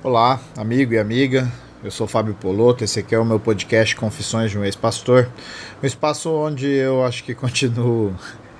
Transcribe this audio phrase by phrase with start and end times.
[0.00, 1.50] Olá, amigo e amiga.
[1.82, 5.28] Eu sou Fábio Poloto, esse aqui é o meu podcast Confissões de um Ex-Pastor.
[5.82, 8.14] Um espaço onde eu acho que continuo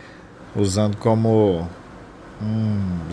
[0.57, 1.69] usando como
[2.43, 3.09] um,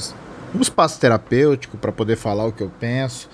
[0.55, 3.29] um espaço terapêutico para poder falar o que eu penso,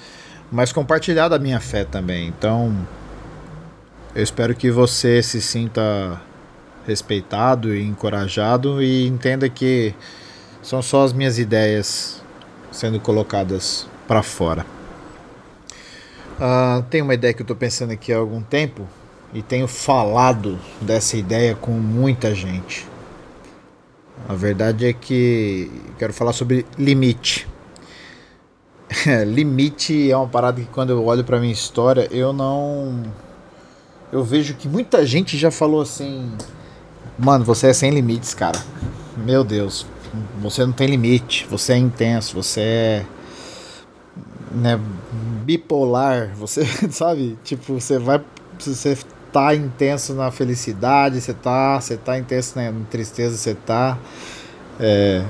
[0.51, 2.27] mas compartilhar da minha fé também.
[2.27, 2.75] Então,
[4.13, 6.21] eu espero que você se sinta
[6.85, 9.95] respeitado e encorajado e entenda que
[10.61, 12.21] são só as minhas ideias
[12.73, 14.80] sendo colocadas para fora.
[16.41, 18.87] Uh, tem uma ideia que eu estou pensando aqui há algum tempo
[19.31, 22.87] e tenho falado dessa ideia com muita gente.
[24.27, 27.47] A verdade é que quero falar sobre limite.
[29.27, 33.03] limite é uma parada que quando eu olho para minha história eu não
[34.11, 36.31] eu vejo que muita gente já falou assim:
[37.17, 38.59] Mano, você é sem limites, cara.
[39.15, 39.85] Meu Deus,
[40.41, 43.05] você não tem limite, você é intenso, você é.
[44.53, 44.79] Né,
[45.43, 47.37] bipolar, você sabe?
[47.43, 48.21] Tipo, você vai.
[48.59, 48.97] Você
[49.31, 51.79] tá intenso na felicidade, você tá.
[51.79, 53.97] Você tá intenso na tristeza, você tá.
[54.79, 55.23] É,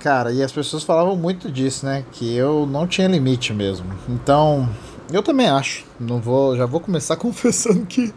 [0.00, 2.04] cara, e as pessoas falavam muito disso, né?
[2.12, 3.86] Que eu não tinha limite mesmo.
[4.08, 4.68] Então,
[5.12, 5.84] eu também acho.
[5.98, 8.12] Não vou, já vou começar confessando que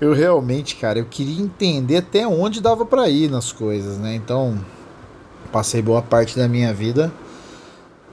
[0.00, 4.14] eu realmente, cara, eu queria entender até onde dava para ir nas coisas, né?
[4.14, 4.58] Então,
[5.52, 7.12] passei boa parte da minha vida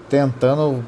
[0.07, 0.83] tentando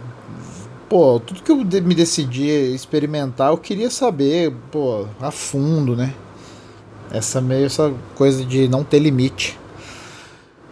[0.92, 6.14] pô, tudo que eu me decidi experimentar, eu queria saber, pô, a fundo, né?
[7.09, 9.58] Essa meio essa coisa de não ter limite.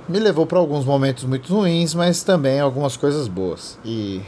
[0.09, 3.80] Me levou para alguns momentos muito ruins, mas também algumas coisas boas.
[3.86, 4.20] E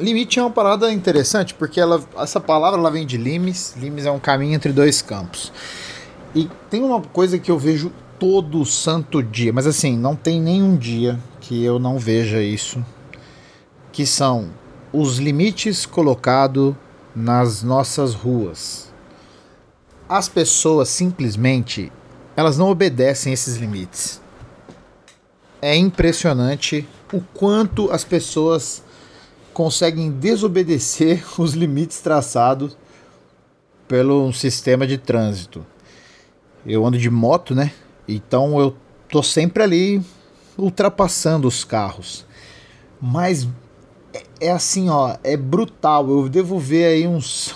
[0.00, 3.76] Limite é uma parada interessante porque ela, essa palavra ela vem de limes.
[3.76, 5.52] Limes é um caminho entre dois campos.
[6.34, 10.74] E tem uma coisa que eu vejo todo santo dia, mas assim, não tem nenhum
[10.74, 12.82] dia que eu não veja isso,
[13.92, 14.48] que são
[14.92, 16.74] os limites colocados
[17.14, 18.92] nas nossas ruas.
[20.08, 21.92] As pessoas simplesmente
[22.36, 24.20] elas não obedecem esses limites.
[25.60, 28.82] É impressionante o quanto as pessoas
[29.54, 32.76] conseguem desobedecer os limites traçados
[33.88, 35.64] pelo sistema de trânsito.
[36.66, 37.72] Eu ando de moto, né?
[38.06, 38.76] Então eu
[39.08, 40.02] tô sempre ali
[40.58, 42.24] ultrapassando os carros.
[43.00, 43.48] Mas
[44.40, 46.08] é, assim, ó, é brutal.
[46.08, 47.54] Eu devo ver aí uns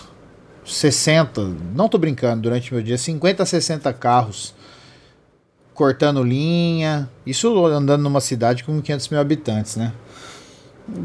[0.65, 1.43] 60,
[1.75, 4.55] não tô brincando, durante meu dia, 50 a 60 carros
[5.75, 7.09] cortando linha.
[7.25, 9.93] Isso andando numa cidade com 500 mil habitantes, né?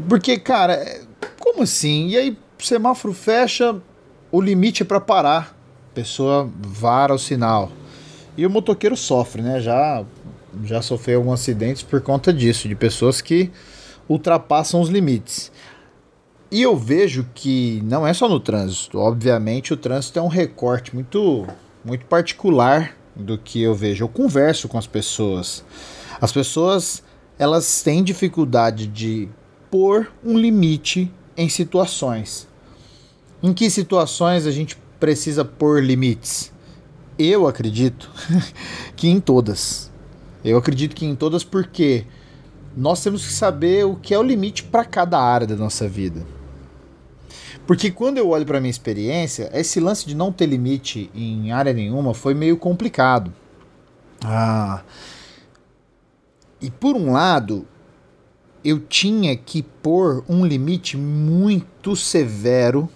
[0.08, 1.00] Porque, cara, é,
[1.40, 2.08] como assim?
[2.08, 3.74] E aí, semáforo fecha,
[4.30, 5.56] o limite é para parar.
[5.92, 7.72] A pessoa vara o sinal.
[8.36, 9.60] E o motoqueiro sofre, né?
[9.60, 10.04] Já,
[10.64, 13.50] já sofreu alguns acidentes por conta disso, de pessoas que
[14.08, 15.50] ultrapassam os limites.
[16.50, 18.98] E eu vejo que não é só no trânsito.
[18.98, 21.46] Obviamente, o trânsito é um recorte muito,
[21.84, 24.04] muito particular do que eu vejo.
[24.04, 25.64] Eu converso com as pessoas.
[26.20, 27.02] As pessoas
[27.38, 29.28] elas têm dificuldade de
[29.70, 32.48] pôr um limite em situações.
[33.42, 36.52] Em que situações a gente precisa pôr limites?
[37.18, 38.10] Eu acredito
[38.96, 39.90] que em todas.
[40.44, 42.06] Eu acredito que em todas porque
[42.76, 46.26] nós temos que saber o que é o limite para cada área da nossa vida.
[47.66, 51.72] Porque quando eu olho para minha experiência, esse lance de não ter limite em área
[51.72, 53.32] nenhuma foi meio complicado.
[54.22, 54.82] Ah.
[56.60, 57.66] E por um lado,
[58.62, 62.88] eu tinha que pôr um limite muito severo.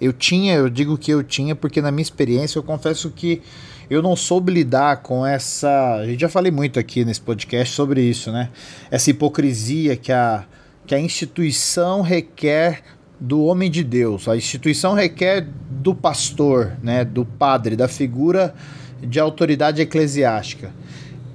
[0.00, 3.42] Eu tinha, eu digo que eu tinha, porque na minha experiência eu confesso que
[3.90, 5.96] eu não soube lidar com essa.
[5.96, 8.50] A gente já falei muito aqui nesse podcast sobre isso, né?
[8.90, 10.44] Essa hipocrisia que a,
[10.86, 12.82] que a instituição requer
[13.20, 14.28] do homem de Deus.
[14.28, 17.04] A instituição requer do pastor, né?
[17.04, 18.54] Do padre, da figura
[19.00, 20.72] de autoridade eclesiástica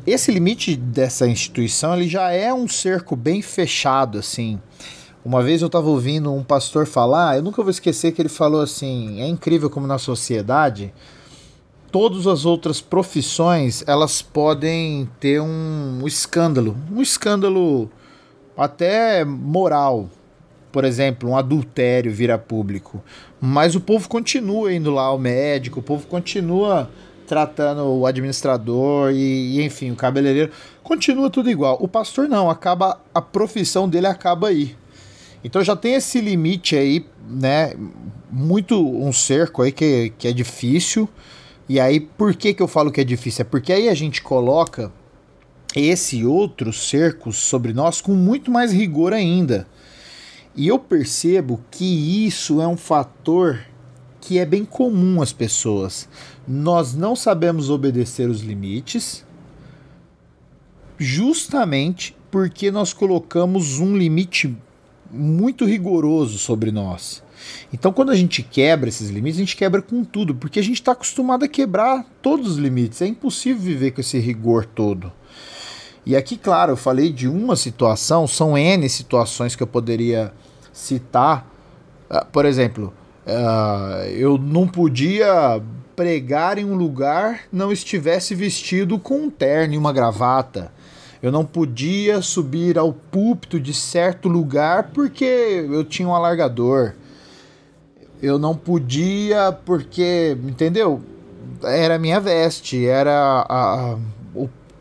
[0.06, 4.59] esse limite dessa instituição ele já é um cerco bem fechado assim.
[5.24, 8.62] Uma vez eu estava ouvindo um pastor falar, eu nunca vou esquecer que ele falou
[8.62, 10.94] assim: é incrível como na sociedade
[11.94, 17.88] todas as outras profissões elas podem ter um, um escândalo, um escândalo
[18.57, 20.10] até moral,
[20.72, 23.04] por exemplo, um adultério vira público,
[23.40, 26.90] mas o povo continua indo lá ao médico, o povo continua
[27.28, 30.51] tratando o administrador e, e, enfim, o cabeleireiro.
[30.81, 31.78] Continua tudo igual.
[31.80, 34.75] O pastor não, acaba a profissão dele acaba aí.
[35.44, 37.75] Então já tem esse limite aí, né?
[38.31, 41.07] Muito um cerco aí que, que é difícil.
[41.68, 43.44] E aí, por que, que eu falo que é difícil?
[43.44, 44.92] É porque aí a gente coloca
[45.75, 49.68] esse outro cerco sobre nós com muito mais rigor ainda.
[50.56, 53.65] E eu percebo que isso é um fator
[54.21, 56.07] que é bem comum às pessoas.
[56.48, 59.25] Nós não sabemos obedecer os limites,
[60.98, 64.56] justamente porque nós colocamos um limite
[65.13, 67.24] muito rigoroso sobre nós.
[67.71, 70.75] Então, quando a gente quebra esses limites, a gente quebra com tudo, porque a gente
[70.75, 73.01] está acostumado a quebrar todos os limites.
[73.01, 75.12] É impossível viver com esse rigor todo.
[76.06, 80.33] E aqui, claro, eu falei de uma situação, são N situações que eu poderia
[80.71, 81.48] citar.
[82.10, 82.94] Uh, por exemplo,
[83.25, 85.62] uh, eu não podia
[85.95, 90.71] pregar em um lugar não estivesse vestido com um terno e uma gravata.
[91.24, 96.96] Eu não podia subir ao púlpito de certo lugar porque eu tinha um alargador.
[98.22, 101.02] Eu não podia porque, entendeu?
[101.64, 103.98] Era minha veste, era a, a,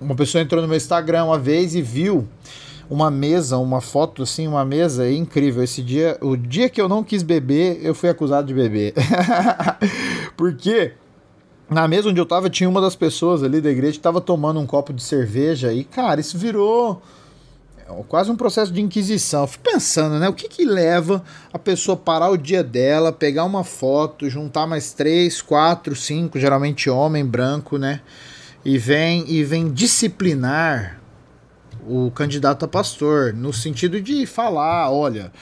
[0.00, 2.27] uma pessoa entrou no meu Instagram uma vez e viu
[2.91, 5.62] uma mesa, uma foto assim, uma mesa incrível.
[5.62, 8.94] Esse dia, o dia que eu não quis beber, eu fui acusado de beber.
[10.37, 10.93] Porque
[11.72, 14.60] na mesa onde eu tava tinha uma das pessoas ali da igreja que tava tomando
[14.60, 17.02] um copo de cerveja e, cara, isso virou
[18.08, 19.42] quase um processo de inquisição.
[19.42, 20.28] Eu fui pensando, né?
[20.28, 21.22] O que que leva
[21.52, 26.88] a pessoa parar o dia dela, pegar uma foto, juntar mais três, quatro, cinco, geralmente
[26.88, 28.00] homem branco, né?
[28.64, 31.00] e vem e vem disciplinar
[31.86, 35.32] o candidato a pastor no sentido de falar, olha,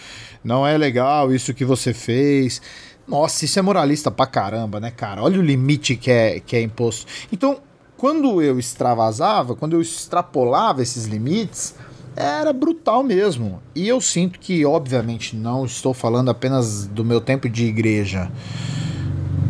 [0.42, 2.62] não é legal isso que você fez.
[3.10, 5.22] Nossa, isso é moralista pra caramba, né, cara?
[5.22, 7.06] Olha o limite que é, que é imposto.
[7.32, 7.58] Então,
[7.96, 11.74] quando eu extravasava, quando eu extrapolava esses limites,
[12.14, 13.60] era brutal mesmo.
[13.74, 18.30] E eu sinto que, obviamente, não estou falando apenas do meu tempo de igreja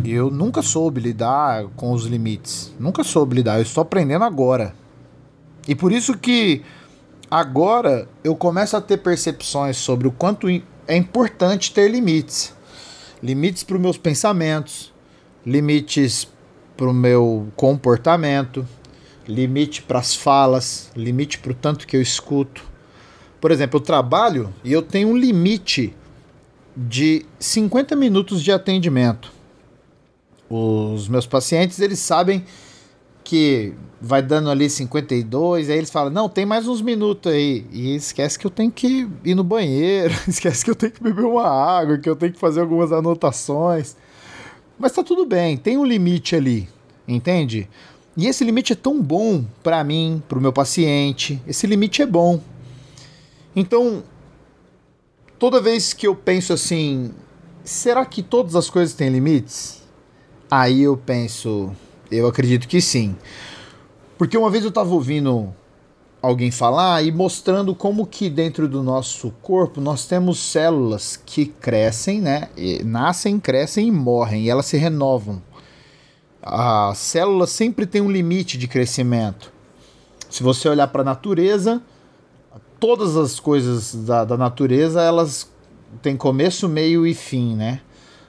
[0.04, 2.72] eu nunca soube lidar com os limites.
[2.78, 3.56] Nunca soube lidar.
[3.56, 4.74] Eu estou aprendendo agora.
[5.68, 6.62] E por isso que
[7.30, 12.54] agora eu começo a ter percepções sobre o quanto é importante ter limites.
[13.22, 14.93] Limites para os meus pensamentos,
[15.44, 16.28] limites
[16.76, 18.67] para o meu comportamento,
[19.28, 22.64] limite para as falas, limite para o tanto que eu escuto.
[23.40, 25.94] Por exemplo, eu trabalho e eu tenho um limite
[26.76, 29.40] de 50 minutos de atendimento
[30.50, 32.44] os meus pacientes, eles sabem
[33.23, 37.67] que vai dando ali 52, aí eles falam, não, tem mais uns minutos aí.
[37.70, 41.25] E esquece que eu tenho que ir no banheiro, esquece que eu tenho que beber
[41.25, 43.97] uma água, que eu tenho que fazer algumas anotações.
[44.79, 46.67] Mas tá tudo bem, tem um limite ali,
[47.06, 47.69] entende?
[48.17, 52.06] E esse limite é tão bom para mim, para o meu paciente, esse limite é
[52.06, 52.41] bom.
[53.55, 54.02] Então,
[55.38, 57.12] toda vez que eu penso assim,
[57.62, 59.82] será que todas as coisas têm limites?
[60.50, 61.70] Aí eu penso,
[62.11, 63.14] eu acredito que sim.
[64.20, 65.49] Porque uma vez eu estava ouvindo
[66.20, 72.20] alguém falar e mostrando como que dentro do nosso corpo nós temos células que crescem,
[72.20, 72.50] né?
[72.55, 75.43] E nascem, crescem e morrem, e elas se renovam.
[76.43, 79.50] A célula sempre tem um limite de crescimento.
[80.28, 81.81] Se você olhar para a natureza,
[82.78, 85.50] todas as coisas da, da natureza elas
[86.02, 87.81] têm começo, meio e fim, né?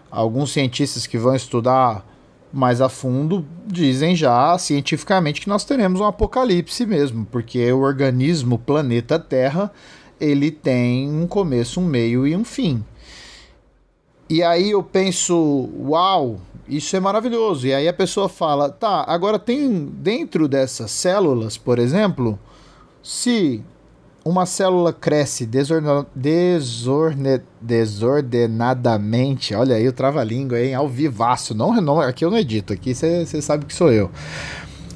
[0.09, 2.05] Alguns cientistas que vão estudar
[2.53, 8.55] mais a fundo, dizem já cientificamente que nós teremos um apocalipse mesmo, porque o organismo,
[8.55, 9.71] o planeta Terra,
[10.19, 12.83] ele tem um começo, um meio e um fim.
[14.29, 17.67] E aí eu penso, uau, isso é maravilhoso.
[17.67, 22.39] E aí a pessoa fala, tá, agora tem dentro dessas células, por exemplo,
[23.03, 23.61] se
[24.23, 29.55] uma célula cresce desordena, desorne, desordenadamente.
[29.55, 30.73] Olha aí o trava-língua, hein?
[30.75, 31.55] Ao vivaço.
[31.55, 34.11] Não, não, aqui eu não edito, aqui você sabe que sou eu.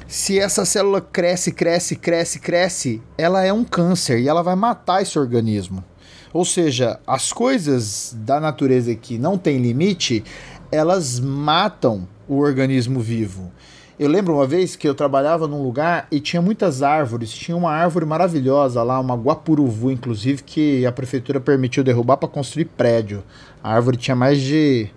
[0.08, 5.02] Se essa célula cresce, cresce, cresce, cresce, ela é um câncer e ela vai matar
[5.02, 5.84] esse organismo.
[6.32, 10.24] Ou seja, as coisas da natureza que não tem limite,
[10.72, 13.52] elas matam o organismo vivo.
[13.98, 17.32] Eu lembro uma vez que eu trabalhava num lugar e tinha muitas árvores.
[17.32, 22.66] Tinha uma árvore maravilhosa lá, uma guapuruvu, inclusive, que a prefeitura permitiu derrubar para construir
[22.66, 23.24] prédio.
[23.64, 24.90] A árvore tinha mais de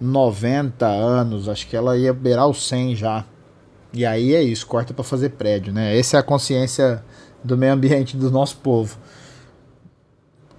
[0.00, 3.24] 90 anos, acho que ela ia beirar os 100 já.
[3.92, 5.96] E aí é isso, corta para fazer prédio, né?
[5.96, 7.04] Essa é a consciência
[7.44, 8.98] do meio ambiente do nosso povo.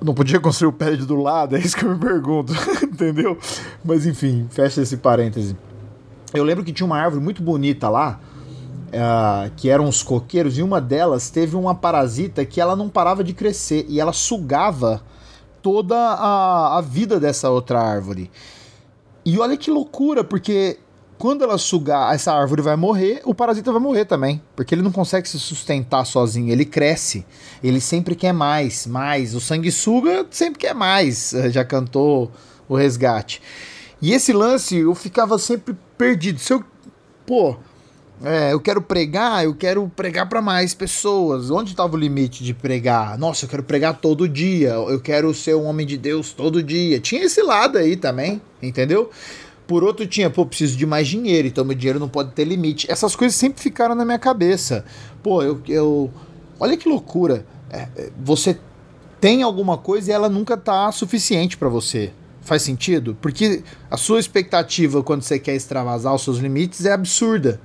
[0.01, 3.37] Não podia construir o prédio do lado, é isso que eu me pergunto, entendeu?
[3.83, 5.57] Mas enfim, fecha esse parêntese.
[6.33, 8.19] Eu lembro que tinha uma árvore muito bonita lá,
[8.87, 13.23] uh, que eram os coqueiros, e uma delas teve uma parasita que ela não parava
[13.23, 15.01] de crescer e ela sugava
[15.61, 18.31] toda a, a vida dessa outra árvore.
[19.25, 20.79] E olha que loucura, porque
[21.17, 24.41] quando ela sugar, essa árvore vai morrer, o parasita vai morrer também.
[24.55, 27.25] Porque ele não consegue se sustentar sozinho, ele cresce.
[27.63, 29.33] Ele sempre quer mais, mais.
[29.33, 31.33] O sanguessuga sempre quer mais.
[31.49, 32.29] Já cantou
[32.67, 33.41] o resgate.
[34.01, 36.39] E esse lance eu ficava sempre perdido.
[36.39, 36.63] Se eu.
[37.25, 37.55] Pô,
[38.21, 41.49] é, eu quero pregar, eu quero pregar para mais pessoas.
[41.49, 43.17] Onde estava o limite de pregar?
[43.17, 46.99] Nossa, eu quero pregar todo dia, eu quero ser um homem de Deus todo dia.
[46.99, 49.09] Tinha esse lado aí também, entendeu?
[49.65, 52.91] Por outro, tinha, pô, preciso de mais dinheiro, então meu dinheiro não pode ter limite.
[52.91, 54.83] Essas coisas sempre ficaram na minha cabeça.
[55.21, 55.61] Pô, eu.
[55.69, 56.11] eu
[56.59, 57.45] olha que loucura.
[57.69, 58.59] É, é você
[59.21, 62.11] tem alguma coisa e ela nunca tá suficiente para você.
[62.43, 63.17] Faz sentido?
[63.21, 67.59] Porque a sua expectativa quando você quer extravasar os seus limites é absurda.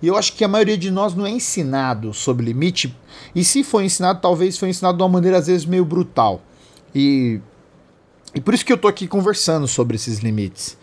[0.00, 2.96] E eu acho que a maioria de nós não é ensinado sobre limite.
[3.34, 6.42] E se foi ensinado, talvez foi ensinado de uma maneira às vezes meio brutal.
[6.94, 7.40] E,
[8.34, 10.78] e por isso que eu tô aqui conversando sobre esses limites.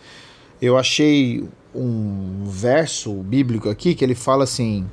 [0.62, 4.86] Eu achei um verso bíblico aqui que ele fala assim: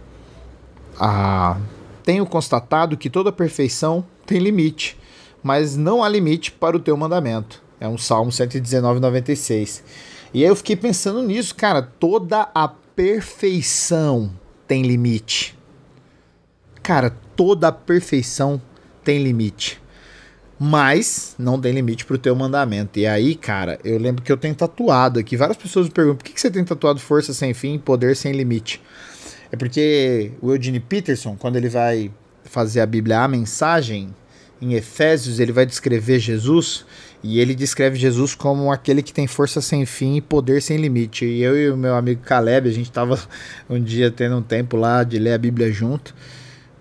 [0.98, 1.58] ah,
[2.04, 4.96] Tenho constatado que toda perfeição tem limite,
[5.42, 7.63] mas não há limite para o teu mandamento.
[7.84, 9.84] É um Salmo 119, 96.
[10.32, 11.82] E aí eu fiquei pensando nisso, cara.
[11.82, 14.32] Toda a perfeição
[14.66, 15.54] tem limite.
[16.82, 18.60] Cara, toda a perfeição
[19.04, 19.82] tem limite.
[20.58, 22.98] Mas não tem limite pro teu mandamento.
[22.98, 25.36] E aí, cara, eu lembro que eu tenho tatuado aqui.
[25.36, 28.32] Várias pessoas me perguntam por que, que você tem tatuado força sem fim, poder sem
[28.32, 28.80] limite.
[29.52, 32.10] É porque o Eugene Peterson, quando ele vai
[32.44, 34.14] fazer a Bíblia, a mensagem,
[34.58, 36.86] em Efésios, ele vai descrever Jesus
[37.26, 41.24] e ele descreve Jesus como aquele que tem força sem fim e poder sem limite.
[41.24, 43.18] E eu e o meu amigo Caleb, a gente estava
[43.68, 46.14] um dia tendo um tempo lá de ler a Bíblia junto,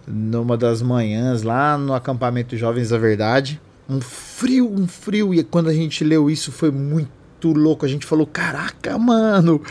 [0.05, 3.61] numa das manhãs, lá no acampamento Jovens da Verdade.
[3.89, 5.33] Um frio, um frio.
[5.33, 7.85] E quando a gente leu isso foi muito louco.
[7.85, 9.61] A gente falou: Caraca, mano.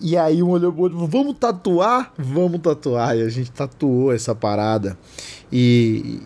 [0.00, 2.12] E aí um olhou pro outro, vamos tatuar?
[2.16, 3.16] Vamos tatuar.
[3.16, 4.96] E a gente tatuou essa parada.
[5.52, 6.20] E,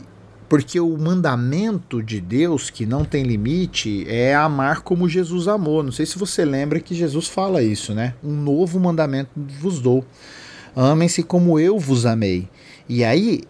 [0.49, 5.83] porque o mandamento de Deus, que não tem limite, é amar como Jesus amou.
[5.83, 8.15] Não sei se você lembra que Jesus fala isso, né?
[8.23, 10.05] Um novo mandamento vos dou.
[10.75, 12.49] Amem-se como eu vos amei.
[12.89, 13.43] E aí,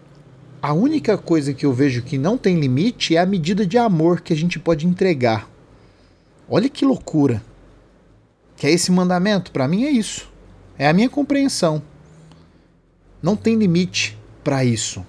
[0.63, 4.21] a única coisa que eu vejo que não tem limite é a medida de amor
[4.23, 5.49] que a gente pode entregar.
[6.49, 7.43] Olha que loucura.
[8.57, 9.53] Que é esse mandamento?
[9.53, 10.31] Para mim é isso.
[10.79, 11.83] É a minha compreensão.
[13.23, 15.05] Não tem limite para isso.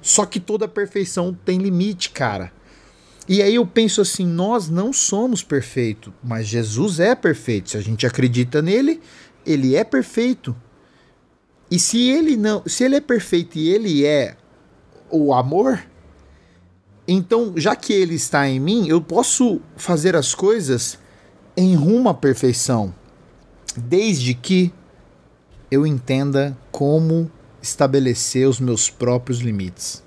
[0.00, 2.52] Só que toda perfeição tem limite, cara.
[3.28, 7.70] E aí eu penso assim, nós não somos perfeitos, mas Jesus é perfeito.
[7.70, 9.00] Se a gente acredita nele,
[9.44, 10.56] ele é perfeito.
[11.70, 14.34] E se ele não, se ele é perfeito e ele é
[15.10, 15.82] o amor,
[17.06, 20.98] então, já que ele está em mim, eu posso fazer as coisas
[21.56, 22.94] em rumo à perfeição,
[23.74, 24.72] desde que
[25.70, 27.30] eu entenda como
[27.62, 30.02] estabelecer os meus próprios limites.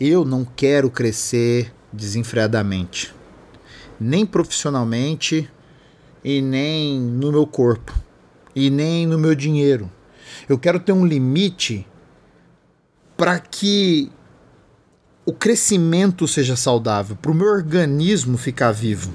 [0.00, 3.14] Eu não quero crescer desenfreadamente,
[3.98, 5.50] nem profissionalmente
[6.22, 7.94] e nem no meu corpo
[8.54, 9.90] e nem no meu dinheiro.
[10.48, 11.86] Eu quero ter um limite
[13.16, 14.10] para que
[15.26, 19.12] o crescimento seja saudável, para o meu organismo ficar vivo.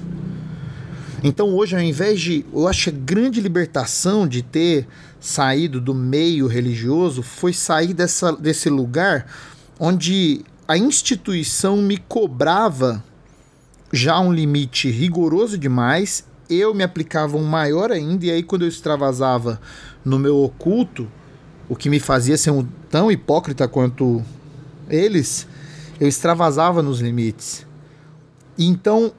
[1.26, 2.44] Então hoje, ao invés de.
[2.52, 4.86] Eu acho que a grande libertação de ter
[5.18, 9.26] saído do meio religioso foi sair dessa, desse lugar
[9.80, 13.02] onde a instituição me cobrava
[13.90, 18.68] já um limite rigoroso demais, eu me aplicava um maior ainda, e aí quando eu
[18.68, 19.58] extravasava
[20.04, 21.08] no meu oculto,
[21.70, 24.22] o que me fazia ser um tão hipócrita quanto
[24.90, 25.46] eles,
[25.98, 27.66] eu extravasava nos limites.
[28.58, 29.12] Então,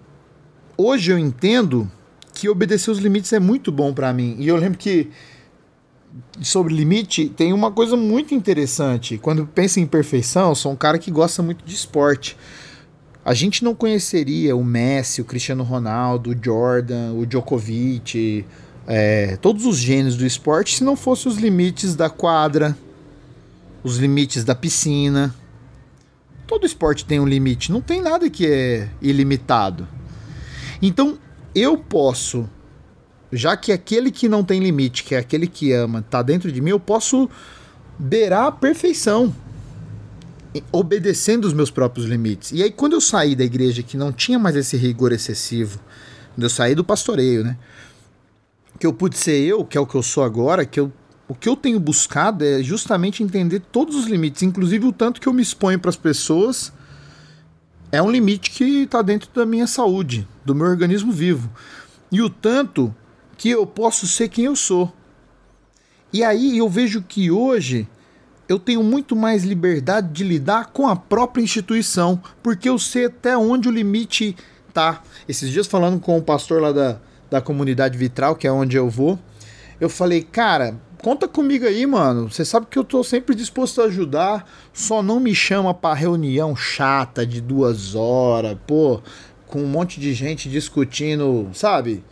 [0.78, 1.90] hoje eu entendo
[2.34, 4.36] que obedecer os limites é muito bom para mim.
[4.40, 5.10] E eu lembro que
[6.42, 9.18] sobre limite tem uma coisa muito interessante.
[9.18, 12.38] Quando pensa em perfeição, eu sou um cara que gosta muito de esporte.
[13.24, 18.46] A gente não conheceria o Messi, o Cristiano Ronaldo, o Jordan, o Djokovic,
[18.88, 22.78] é, todos os gênios do esporte se não fossem os limites da quadra,
[23.84, 25.34] os limites da piscina.
[26.46, 29.88] Todo esporte tem um limite, não tem nada que é ilimitado.
[30.82, 31.18] Então,
[31.54, 32.50] eu posso,
[33.32, 36.62] já que aquele que não tem limite, que é aquele que ama, está dentro de
[36.62, 37.30] mim, eu posso
[37.98, 39.34] beirar a perfeição,
[40.72, 42.52] obedecendo os meus próprios limites.
[42.52, 45.80] E aí, quando eu saí da igreja que não tinha mais esse rigor excessivo,
[46.34, 47.58] quando eu saí do pastoreio, né?
[48.80, 50.92] Que eu pude ser eu, que é o que eu sou agora, que eu
[51.28, 55.28] o que eu tenho buscado é justamente entender todos os limites, inclusive o tanto que
[55.28, 56.72] eu me exponho para as pessoas
[57.92, 61.50] é um limite que está dentro da minha saúde, do meu organismo vivo.
[62.12, 62.94] E o tanto
[63.38, 64.94] que eu posso ser quem eu sou.
[66.12, 67.88] E aí eu vejo que hoje
[68.48, 73.38] eu tenho muito mais liberdade de lidar com a própria instituição, porque eu sei até
[73.38, 74.36] onde o limite
[74.74, 75.02] tá.
[75.28, 77.00] Esses dias falando com o pastor lá da,
[77.30, 79.20] da comunidade vitral, que é onde eu vou,
[79.80, 82.32] eu falei, cara, conta comigo aí, mano.
[82.32, 84.50] Você sabe que eu tô sempre disposto a ajudar.
[84.74, 89.00] Só não me chama pra reunião chata de duas horas, pô,
[89.46, 92.04] com um monte de gente discutindo, sabe?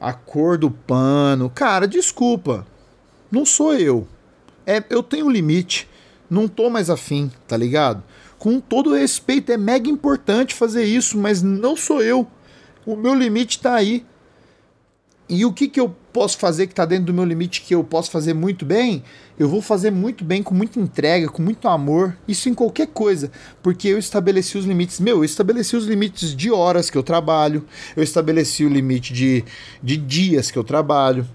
[0.00, 1.50] A cor do pano.
[1.50, 2.64] Cara, desculpa.
[3.28, 4.06] Não sou eu.
[4.64, 5.88] É, eu tenho limite.
[6.30, 8.04] Não tô mais afim, tá ligado?
[8.38, 12.24] Com todo respeito, é mega importante fazer isso, mas não sou eu.
[12.86, 14.06] O meu limite tá aí.
[15.28, 17.84] E o que, que eu posso fazer que está dentro do meu limite, que eu
[17.84, 19.04] posso fazer muito bem,
[19.38, 23.30] eu vou fazer muito bem, com muita entrega, com muito amor, isso em qualquer coisa,
[23.62, 24.98] porque eu estabeleci os limites.
[24.98, 27.62] Meu, eu estabeleci os limites de horas que eu trabalho,
[27.94, 29.44] eu estabeleci o limite de,
[29.82, 31.28] de dias que eu trabalho,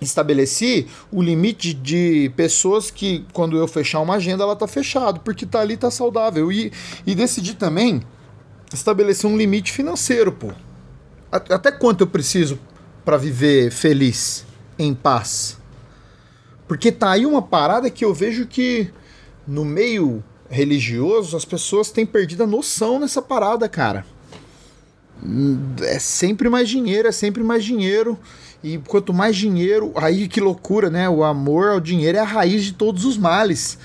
[0.00, 5.44] estabeleci o limite de pessoas que, quando eu fechar uma agenda, ela tá fechada, porque
[5.44, 6.50] tá ali, tá saudável.
[6.50, 6.72] E,
[7.06, 8.00] e decidi também
[8.72, 10.52] estabelecer um limite financeiro, pô.
[11.30, 12.58] Até quanto eu preciso
[13.04, 14.44] para viver feliz,
[14.78, 15.58] em paz.
[16.68, 18.90] Porque tá aí uma parada que eu vejo que
[19.46, 24.04] no meio religioso as pessoas têm perdido a noção nessa parada, cara.
[25.82, 28.18] É sempre mais dinheiro, é sempre mais dinheiro.
[28.62, 31.08] E quanto mais dinheiro, aí que loucura, né?
[31.08, 33.78] O amor ao dinheiro é a raiz de todos os males.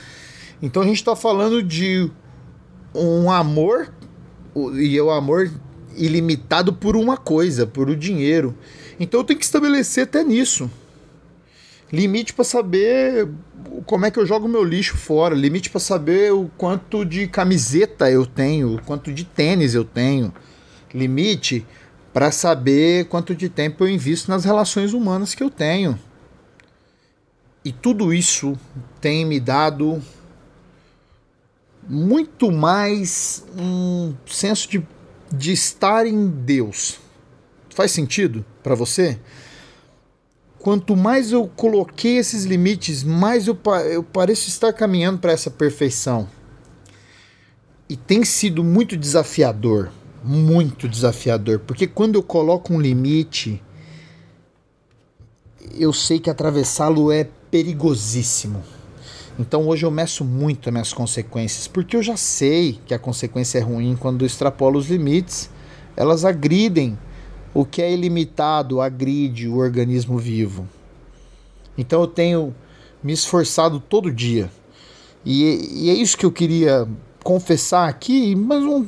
[0.62, 2.10] Então a gente está falando de
[2.94, 3.94] um amor,
[4.74, 5.52] e é o amor
[5.96, 8.56] ilimitado por uma coisa, por o dinheiro.
[9.00, 10.70] Então eu tenho que estabelecer até nisso.
[11.92, 13.28] Limite para saber
[13.86, 18.10] como é que eu jogo meu lixo fora, limite para saber o quanto de camiseta
[18.10, 20.34] eu tenho, o quanto de tênis eu tenho,
[20.94, 21.66] limite
[22.12, 26.00] para saber quanto de tempo eu invisto nas relações humanas que eu tenho.
[27.64, 28.58] E tudo isso
[29.02, 30.02] tem me dado
[31.88, 34.86] muito mais um senso de,
[35.32, 37.00] de estar em Deus.
[37.76, 39.20] Faz sentido para você?
[40.58, 43.58] Quanto mais eu coloquei esses limites, mais eu,
[43.92, 46.28] eu pareço estar caminhando para essa perfeição.
[47.88, 49.92] E tem sido muito desafiador
[50.26, 53.62] muito desafiador, porque quando eu coloco um limite,
[55.78, 58.64] eu sei que atravessá-lo é perigosíssimo.
[59.38, 63.60] Então hoje eu meço muito as minhas consequências, porque eu já sei que a consequência
[63.60, 65.50] é ruim quando extrapolo os limites.
[65.96, 66.98] Elas agridem
[67.56, 70.68] o que é ilimitado, agride o organismo vivo.
[71.78, 72.54] Então eu tenho
[73.02, 74.52] me esforçado todo dia.
[75.26, 76.86] E, e é isso que eu queria
[77.24, 78.86] confessar aqui, mas um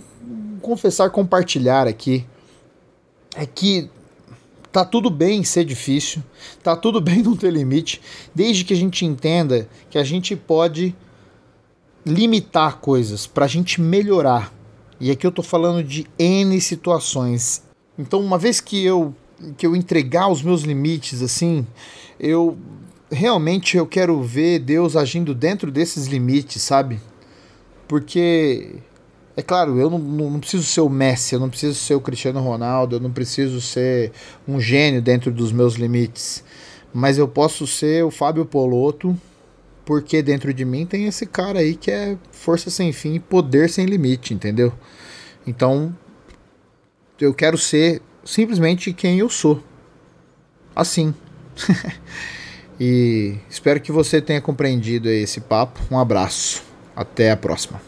[0.62, 2.26] confessar, compartilhar aqui
[3.36, 3.90] é que
[4.70, 6.22] tá tudo bem ser difícil,
[6.62, 8.02] tá tudo bem não ter limite,
[8.36, 10.94] desde que a gente entenda que a gente pode
[12.06, 14.54] limitar coisas para a gente melhorar.
[15.00, 17.67] E aqui eu tô falando de N situações.
[17.98, 19.14] Então, uma vez que eu
[19.56, 21.66] que eu entregar os meus limites assim,
[22.20, 22.58] eu
[23.12, 27.00] realmente eu quero ver Deus agindo dentro desses limites, sabe?
[27.88, 28.76] Porque
[29.36, 32.42] é claro, eu não, não, preciso ser o Messi, eu não preciso ser o Cristiano
[32.42, 34.12] Ronaldo, eu não preciso ser
[34.48, 36.44] um gênio dentro dos meus limites.
[36.94, 39.16] Mas eu posso ser o Fábio Poloto,
[39.86, 43.70] porque dentro de mim tem esse cara aí que é força sem fim e poder
[43.70, 44.74] sem limite, entendeu?
[45.46, 45.96] Então,
[47.20, 49.64] eu quero ser simplesmente quem eu sou.
[50.76, 51.14] Assim.
[52.80, 55.80] e espero que você tenha compreendido esse papo.
[55.90, 56.64] Um abraço.
[56.96, 57.82] Até a próxima.